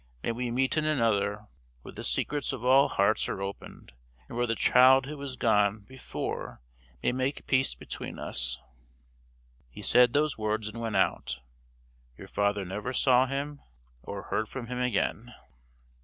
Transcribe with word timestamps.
May 0.23 0.31
we 0.31 0.49
meet 0.49 0.77
in 0.77 0.85
another, 0.85 1.45
where 1.83 1.91
the 1.91 2.03
secrets 2.03 2.51
of 2.51 2.65
all 2.65 2.87
hearts 2.87 3.29
are 3.29 3.39
opened, 3.43 3.93
and 4.27 4.35
where 4.35 4.47
the 4.47 4.55
child 4.55 5.05
who 5.05 5.21
is 5.21 5.35
gone 5.35 5.81
before 5.81 6.59
may 7.03 7.11
make 7.11 7.45
peace 7.45 7.75
between 7.75 8.17
us!' 8.17 8.59
He 9.69 9.83
said 9.83 10.13
those 10.13 10.39
words 10.39 10.67
and 10.67 10.81
went 10.81 10.95
out. 10.95 11.41
Your 12.17 12.27
father 12.27 12.65
never 12.65 12.93
saw 12.93 13.27
him 13.27 13.61
or 14.01 14.23
heard 14.23 14.49
from 14.49 14.65
him 14.65 14.79
again." 14.79 15.35